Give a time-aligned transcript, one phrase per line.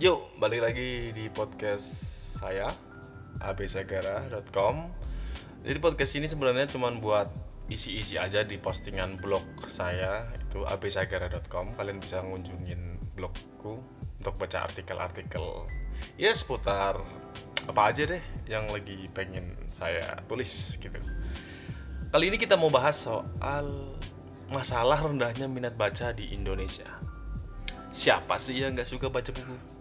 [0.00, 1.84] Yuk, balik lagi di podcast
[2.40, 2.72] saya
[3.44, 4.88] absagara.com.
[5.60, 7.28] Jadi podcast ini sebenarnya cuma buat
[7.68, 11.76] isi-isi aja di postingan blog saya itu absagara.com.
[11.76, 13.76] Kalian bisa ngunjungin blogku
[14.16, 15.68] untuk baca artikel-artikel
[16.16, 16.96] ya seputar
[17.68, 20.96] apa aja deh yang lagi pengen saya tulis gitu.
[22.08, 23.95] Kali ini kita mau bahas soal
[24.52, 26.86] masalah rendahnya minat baca di Indonesia.
[27.90, 29.76] Siapa sih yang nggak suka baca buku?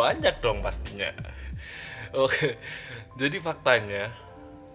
[0.00, 1.12] banyak dong pastinya.
[2.24, 2.58] Oke,
[3.20, 4.10] jadi faktanya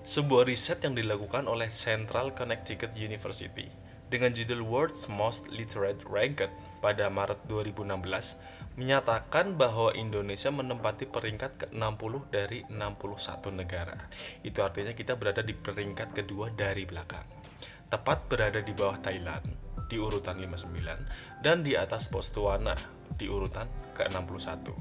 [0.06, 3.68] sebuah riset yang dilakukan oleh Central Connecticut University
[4.08, 12.14] dengan judul World's Most Literate Ranked pada Maret 2016 menyatakan bahwa Indonesia menempati peringkat ke-60
[12.30, 13.98] dari 61 negara.
[14.44, 17.45] Itu artinya kita berada di peringkat kedua dari belakang.
[17.86, 19.46] Tepat berada di bawah Thailand
[19.86, 22.74] di urutan 59 dan di atas Botswana
[23.14, 24.74] di urutan ke-61.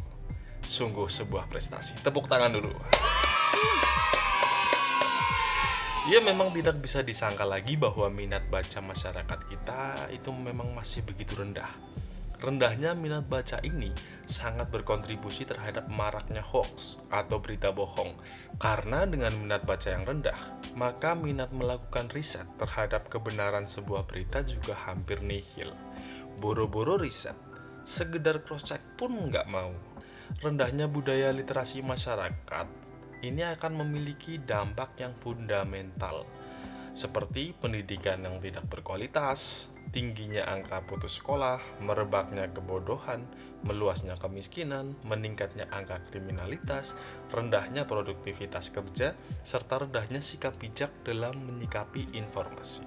[0.64, 2.00] Sungguh sebuah prestasi.
[2.00, 2.72] Tepuk tangan dulu.
[6.08, 11.36] Ya memang tidak bisa disangka lagi bahwa minat baca masyarakat kita itu memang masih begitu
[11.36, 11.68] rendah.
[12.40, 13.88] Rendahnya minat baca ini
[14.28, 18.16] sangat berkontribusi terhadap maraknya hoax atau berita bohong.
[18.60, 20.36] Karena dengan minat baca yang rendah,
[20.74, 25.74] maka minat melakukan riset terhadap kebenaran sebuah berita juga hampir nihil.
[26.38, 27.38] Boro-boro riset,
[27.86, 29.74] segedar cross-check pun nggak mau
[30.40, 32.66] rendahnya budaya literasi masyarakat
[33.24, 36.28] ini akan memiliki dampak yang fundamental
[36.94, 43.22] seperti pendidikan yang tidak berkualitas, tingginya angka putus sekolah, merebaknya kebodohan,
[43.62, 46.98] meluasnya kemiskinan, meningkatnya angka kriminalitas,
[47.30, 49.14] rendahnya produktivitas kerja,
[49.46, 52.82] serta rendahnya sikap bijak dalam menyikapi informasi.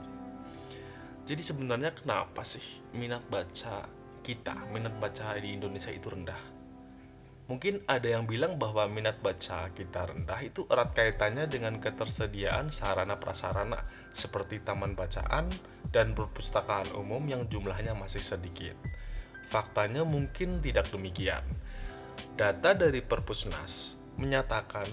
[1.24, 3.88] Jadi sebenarnya kenapa sih minat baca
[4.20, 6.60] kita, minat baca di Indonesia itu rendah?
[7.48, 13.16] Mungkin ada yang bilang bahwa minat baca kita rendah itu erat kaitannya dengan ketersediaan sarana
[13.16, 13.80] prasarana
[14.12, 15.48] seperti taman bacaan
[15.98, 18.78] dan perpustakaan umum yang jumlahnya masih sedikit.
[19.50, 21.42] Faktanya mungkin tidak demikian.
[22.38, 24.86] Data dari Perpusnas menyatakan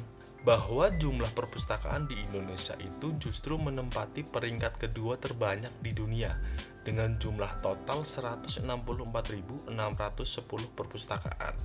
[0.48, 6.40] bahwa jumlah perpustakaan di Indonesia itu justru menempati peringkat kedua terbanyak di dunia
[6.80, 9.68] dengan jumlah total 164.610
[10.72, 11.56] perpustakaan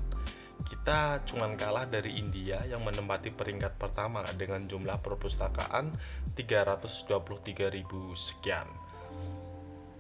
[0.68, 5.96] kita cuma kalah dari India yang menempati peringkat pertama dengan jumlah perpustakaan
[6.36, 7.16] 323.000
[8.14, 8.68] sekian.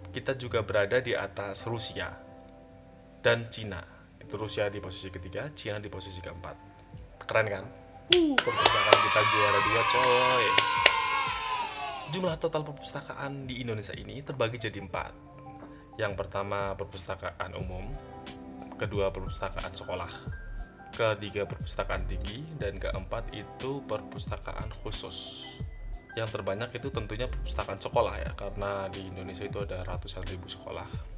[0.09, 2.09] Kita juga berada di atas Rusia
[3.21, 3.77] dan Cina.
[4.17, 6.55] Itu Rusia di posisi ketiga, Cina di posisi keempat.
[7.29, 7.65] Keren kan?
[8.17, 10.45] Uh, perpustakaan kita juara dua coy.
[12.09, 15.13] Jumlah total perpustakaan di Indonesia ini terbagi jadi empat.
[16.01, 17.93] Yang pertama perpustakaan umum,
[18.81, 20.09] kedua perpustakaan sekolah,
[20.89, 25.45] ketiga perpustakaan tinggi dan keempat itu perpustakaan khusus
[26.17, 31.17] yang terbanyak itu tentunya perpustakaan sekolah ya karena di Indonesia itu ada ratusan ribu sekolah.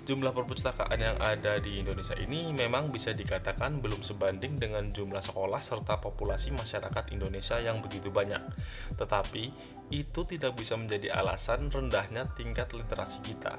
[0.00, 5.60] Jumlah perpustakaan yang ada di Indonesia ini memang bisa dikatakan belum sebanding dengan jumlah sekolah
[5.60, 8.40] serta populasi masyarakat Indonesia yang begitu banyak.
[8.96, 9.44] Tetapi
[9.92, 13.54] itu tidak bisa menjadi alasan rendahnya tingkat literasi kita.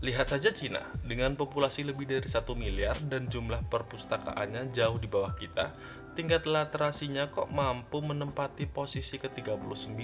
[0.00, 5.36] Lihat saja Cina, dengan populasi lebih dari 1 miliar dan jumlah perpustakaannya jauh di bawah
[5.36, 5.76] kita,
[6.16, 9.96] tingkat literasinya kok mampu menempati posisi ke-39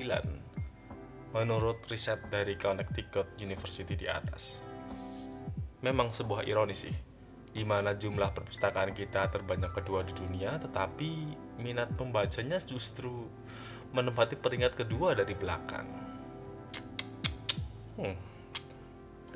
[1.37, 4.65] menurut riset dari Connecticut University di atas.
[5.85, 6.95] Memang sebuah ironi sih,
[7.53, 11.11] di mana jumlah perpustakaan kita terbanyak kedua di dunia, tetapi
[11.61, 13.29] minat pembacanya justru
[13.93, 15.89] menempati peringkat kedua dari belakang.
[18.01, 18.37] Hmm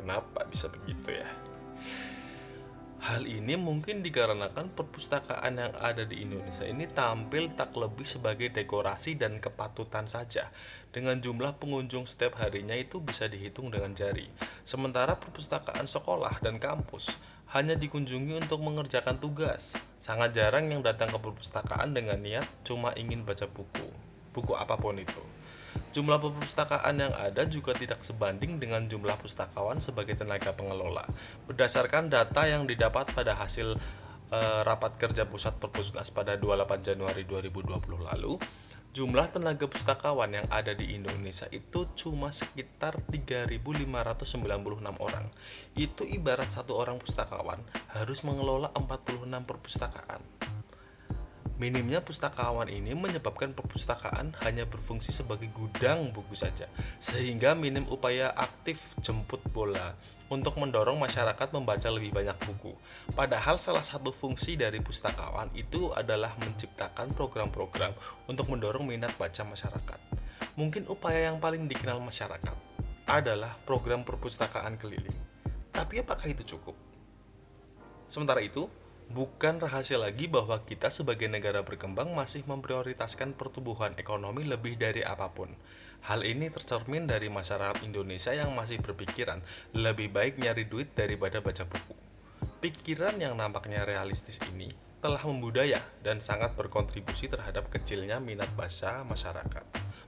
[0.01, 1.29] Kenapa bisa begitu ya?
[3.01, 9.17] Hal ini mungkin dikarenakan perpustakaan yang ada di Indonesia ini tampil tak lebih sebagai dekorasi
[9.17, 10.53] dan kepatutan saja.
[10.93, 14.29] Dengan jumlah pengunjung setiap harinya itu bisa dihitung dengan jari.
[14.69, 17.09] Sementara perpustakaan sekolah dan kampus
[17.57, 19.81] hanya dikunjungi untuk mengerjakan tugas.
[19.97, 23.89] Sangat jarang yang datang ke perpustakaan dengan niat cuma ingin baca buku.
[24.37, 25.40] Buku apa pun itu.
[25.91, 31.03] Jumlah perpustakaan yang ada juga tidak sebanding dengan jumlah pustakawan sebagai tenaga pengelola.
[31.51, 33.75] Berdasarkan data yang didapat pada hasil
[34.31, 38.39] e, rapat kerja pusat Perpusnas pada 28 Januari 2020 lalu,
[38.95, 43.83] jumlah tenaga pustakawan yang ada di Indonesia itu cuma sekitar 3.596
[44.95, 45.27] orang.
[45.75, 47.67] Itu ibarat satu orang pustakawan
[47.99, 50.40] harus mengelola 46 perpustakaan.
[51.61, 56.65] Minimnya pustakawan ini menyebabkan perpustakaan hanya berfungsi sebagai gudang buku saja,
[57.05, 59.93] sehingga minim upaya aktif jemput bola
[60.33, 62.73] untuk mendorong masyarakat membaca lebih banyak buku.
[63.13, 67.93] Padahal salah satu fungsi dari pustakawan itu adalah menciptakan program-program
[68.25, 70.01] untuk mendorong minat baca masyarakat.
[70.57, 72.57] Mungkin upaya yang paling dikenal masyarakat
[73.05, 75.13] adalah program perpustakaan keliling.
[75.77, 76.73] Tapi apakah itu cukup?
[78.09, 78.65] Sementara itu,
[79.11, 85.27] Bukan rahasia lagi bahwa kita sebagai negara berkembang masih memprioritaskan pertumbuhan ekonomi lebih dari apa
[85.35, 85.51] pun.
[86.07, 89.43] Hal ini tercermin dari masyarakat Indonesia yang masih berpikiran
[89.75, 91.99] lebih baik nyari duit daripada baca buku.
[92.63, 94.71] Pikiran yang nampaknya realistis ini
[95.03, 99.65] telah membudaya dan sangat berkontribusi terhadap kecilnya minat baca masyarakat.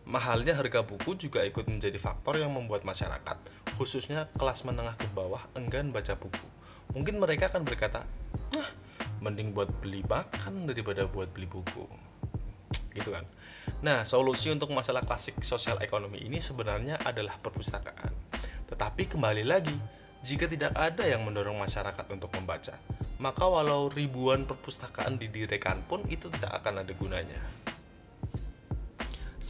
[0.06, 3.36] Mahalnya harga buku juga ikut menjadi faktor yang membuat masyarakat,
[3.74, 6.46] khususnya kelas menengah ke bawah, enggan baca buku.
[6.94, 8.06] Mungkin mereka akan berkata,
[8.54, 8.81] "Nah,
[9.22, 11.86] mending buat beli makan daripada buat beli buku.
[12.90, 13.22] Gitu kan.
[13.86, 18.10] Nah solusi untuk masalah klasik sosial ekonomi ini sebenarnya adalah perpustakaan.
[18.66, 22.78] Tetapi kembali lagi jika tidak ada yang mendorong masyarakat untuk membaca
[23.22, 27.38] maka walau ribuan perpustakaan didirikan pun itu tidak akan ada gunanya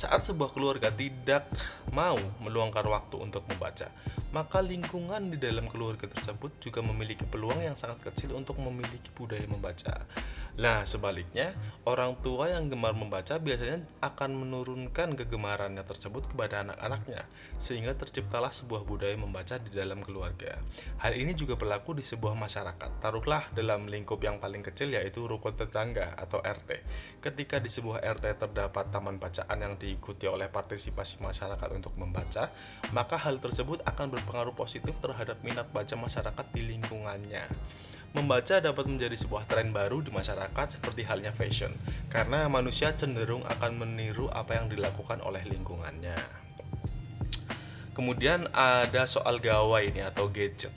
[0.03, 1.47] saat sebuah keluarga tidak
[1.95, 3.87] mau meluangkan waktu untuk membaca,
[4.35, 9.47] maka lingkungan di dalam keluarga tersebut juga memiliki peluang yang sangat kecil untuk memiliki budaya
[9.47, 10.03] membaca.
[10.53, 11.57] Nah, sebaliknya,
[11.89, 17.25] orang tua yang gemar membaca biasanya akan menurunkan kegemarannya tersebut kepada anak-anaknya,
[17.57, 20.61] sehingga terciptalah sebuah budaya membaca di dalam keluarga.
[21.01, 23.01] Hal ini juga berlaku di sebuah masyarakat.
[23.01, 26.85] Taruhlah dalam lingkup yang paling kecil yaitu rukun tetangga atau RT.
[27.25, 32.49] Ketika di sebuah RT terdapat taman bacaan yang diikuti oleh partisipasi masyarakat untuk membaca,
[32.97, 37.45] maka hal tersebut akan berpengaruh positif terhadap minat baca masyarakat di lingkungannya.
[38.17, 41.77] Membaca dapat menjadi sebuah tren baru di masyarakat seperti halnya fashion,
[42.09, 46.17] karena manusia cenderung akan meniru apa yang dilakukan oleh lingkungannya.
[47.93, 50.73] Kemudian ada soal gawai ini atau gadget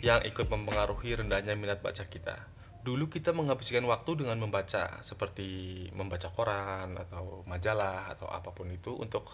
[0.00, 2.59] yang ikut mempengaruhi rendahnya minat baca kita.
[2.80, 8.96] Dulu kita menghabiskan waktu dengan membaca, seperti membaca koran atau majalah atau apa pun itu
[8.96, 9.28] untuk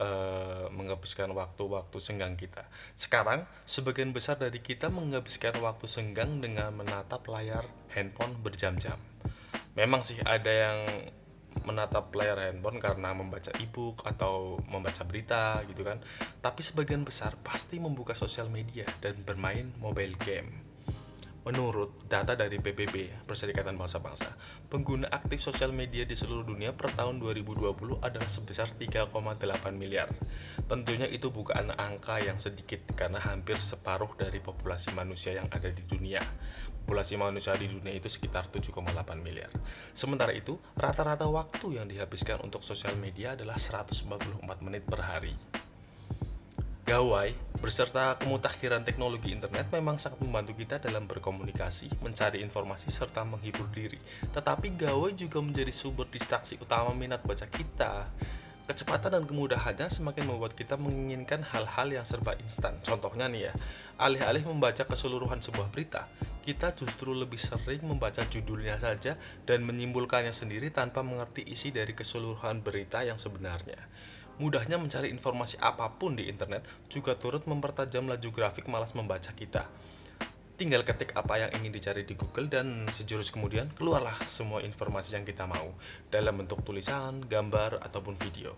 [0.00, 2.64] uh, menghabiskan waktu-waktu senggang kita.
[2.96, 8.96] Sekarang, sebagian besar dari kita menghabiskan waktu senggang dengan menatap layar handphone berjam-jam.
[9.76, 10.78] Memang sih ada yang
[11.64, 16.00] menatap layar handphone karena membaca e-book atau membaca berita gitu kan.
[16.40, 20.65] Tapi sebagian besar pasti membuka sosial media dan bermain mobile game.
[21.46, 24.34] Menurut data dari PBB, Perserikatan Bangsa-Bangsa,
[24.66, 29.14] pengguna aktif sosial media di seluruh dunia per tahun 2020 adalah sebesar 3,8
[29.78, 30.10] miliar.
[30.66, 35.86] Tentunya itu bukan angka yang sedikit karena hampir separuh dari populasi manusia yang ada di
[35.86, 36.18] dunia.
[36.82, 38.82] Populasi manusia di dunia itu sekitar 7,8
[39.22, 39.54] miliar.
[39.94, 44.02] Sementara itu, rata-rata waktu yang dihabiskan untuk sosial media adalah 144
[44.66, 45.38] menit per hari.
[46.86, 53.66] Gawai beserta kemutakhiran teknologi internet memang sangat membantu kita dalam berkomunikasi, mencari informasi, serta menghibur
[53.74, 53.98] diri.
[54.30, 58.06] Tetapi gawai juga menjadi sumber distraksi utama minat baca kita.
[58.70, 62.78] Kecepatan dan kemudahannya semakin membuat kita menginginkan hal-hal yang serba instan.
[62.86, 63.52] Contohnya nih ya,
[63.98, 66.06] alih-alih membaca keseluruhan sebuah berita,
[66.46, 72.62] kita justru lebih sering membaca judulnya saja dan menyimpulkannya sendiri tanpa mengerti isi dari keseluruhan
[72.62, 73.82] berita yang sebenarnya.
[74.36, 79.64] Mudahnya mencari informasi apa pun di internet juga turut mempertajam laju grafik malas membaca kita.
[80.56, 85.24] Tinggal ketik apa yang ingin dicari di Google dan sejurus kemudian keluarlah semua informasi yang
[85.28, 85.76] kita mau
[86.08, 88.56] dalam bentuk tulisan, gambar, ataupun video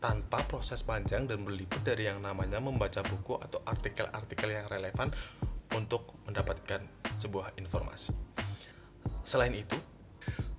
[0.00, 5.12] tanpa proses panjang dan berlipat dari yang namanya membaca buku atau artikel-artikel yang relevan
[5.76, 6.80] untuk mendapatkan
[7.20, 8.16] sebuah informasi.
[9.22, 9.76] Selain itu,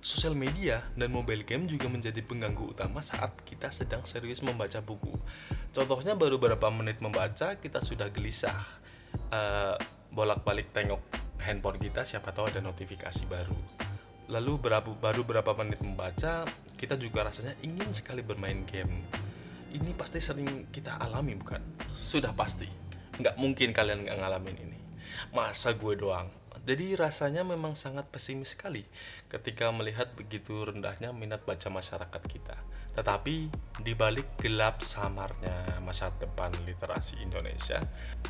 [0.02, 5.14] Sosial media dan mobile game juga menjadi pengganggu utama saat kita sedang serius membaca buku.
[5.70, 8.66] Contohnya baru beberapa menit membaca kita sudah gelisah.
[9.30, 9.78] Uh,
[10.10, 10.98] bolak-balik tengok
[11.38, 13.54] handphone kita siapa tahu ada notifikasi baru.
[14.26, 19.06] Lalu berapa, baru berapa menit membaca kita juga rasanya ingin sekali bermain game.
[19.70, 21.78] Ini pasti sering kita alami bukan?
[21.94, 22.66] Sudah pasti.
[23.22, 24.78] Nggak mungkin kalian nggak ngalamin ini.
[25.30, 26.41] Masa gue doang?
[26.62, 28.86] Jadi rasanya memang sangat pesimis sekali
[29.26, 32.54] ketika melihat begitu rendahnya minat baca masyarakat kita.
[32.94, 33.50] Tetapi
[33.82, 37.82] di balik gelap samarnya masa depan literasi Indonesia,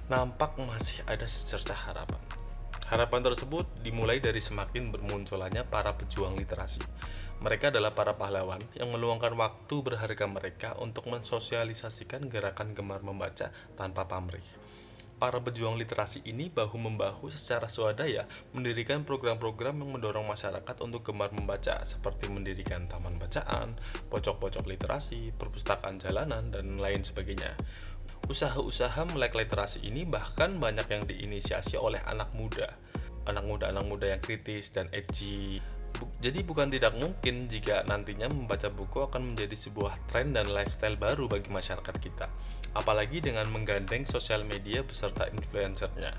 [0.08, 2.24] nampak masih ada secercah harapan.
[2.88, 6.80] Harapan tersebut dimulai dari semakin bermunculannya para pejuang literasi.
[7.44, 14.08] Mereka adalah para pahlawan yang meluangkan waktu berharga mereka untuk mensosialisasikan gerakan gemar membaca tanpa
[14.08, 14.61] pamrih
[15.22, 21.78] para pejuang literasi ini bahu-membahu secara swadaya mendirikan program-program yang mendorong masyarakat untuk gemar membaca
[21.86, 23.78] seperti mendirikan taman bacaan,
[24.10, 27.54] pojok-pojok literasi, perpustakaan jalanan, dan lain sebagainya.
[28.26, 32.74] Usaha-usaha melek literasi ini bahkan banyak yang diinisiasi oleh anak muda.
[33.22, 35.62] Anak muda-anak muda yang kritis dan edgy
[36.18, 41.28] jadi bukan tidak mungkin jika nantinya membaca buku akan menjadi sebuah tren dan lifestyle baru
[41.30, 42.26] bagi masyarakat kita.
[42.72, 46.16] Apalagi dengan menggandeng sosial media beserta influencernya.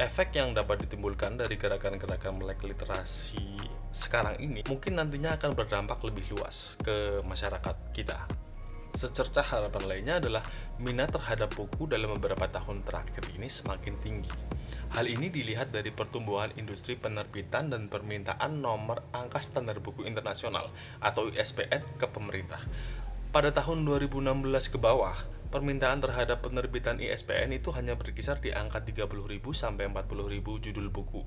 [0.00, 6.38] Efek yang dapat ditimbulkan dari gerakan-gerakan melek literasi sekarang ini mungkin nantinya akan berdampak lebih
[6.38, 8.30] luas ke masyarakat kita.
[8.94, 10.42] Secercah harapan lainnya adalah
[10.78, 14.30] minat terhadap buku dalam beberapa tahun terakhir ini semakin tinggi.
[14.94, 20.70] Hal ini dilihat dari pertumbuhan industri penerbitan dan permintaan nomor angka standar buku internasional
[21.02, 22.62] atau ISBN ke pemerintah.
[23.30, 25.14] Pada tahun 2016 ke bawah,
[25.50, 29.10] permintaan terhadap penerbitan ISBN itu hanya berkisar di angka 30.000
[29.50, 31.26] sampai 40.000 judul buku.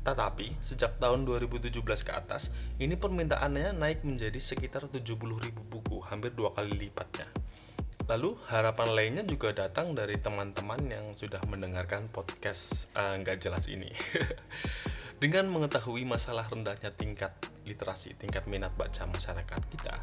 [0.00, 2.50] Tetapi, sejak tahun 2017 ke atas,
[2.82, 7.28] ini permintaannya naik menjadi sekitar 70.000 buku, hampir dua kali lipatnya.
[8.10, 13.70] Lalu, harapan lainnya juga datang dari teman-teman yang sudah mendengarkan podcast eh, nggak uh, jelas
[13.70, 13.92] ini.
[15.22, 17.36] Dengan mengetahui masalah rendahnya tingkat
[17.68, 20.00] literasi, tingkat minat baca masyarakat kita,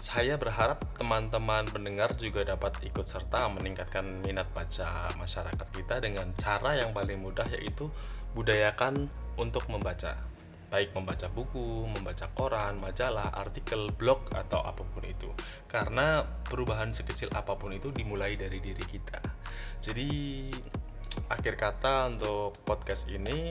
[0.00, 6.80] saya berharap teman-teman pendengar juga dapat ikut serta meningkatkan minat baca masyarakat kita dengan cara
[6.80, 7.92] yang paling mudah yaitu
[8.32, 10.16] budayakan untuk membaca
[10.70, 15.26] baik membaca buku, membaca koran, majalah, artikel, blog, atau apa pun itu.
[15.66, 19.18] Karena perubahan sekecil apa pun itu dimulai dari diri kita.
[19.82, 20.46] Jadi,
[21.26, 23.50] akhir kata untuk podcast ini,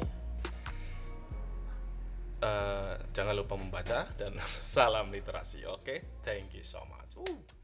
[2.41, 4.35] uh, jangan lupa membaca dan
[4.75, 5.63] salam literasi.
[5.67, 5.97] Oke, okay?
[6.23, 7.11] thank you so much.
[7.19, 7.58] Uh.